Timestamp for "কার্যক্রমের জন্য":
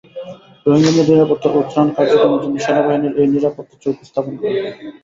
1.97-2.55